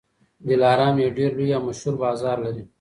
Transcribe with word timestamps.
دلارام 0.47 0.95
یو 1.03 1.11
ډېر 1.17 1.31
لوی 1.37 1.49
او 1.57 1.61
مشهور 1.67 1.93
بازار 2.03 2.37
لري. 2.45 2.63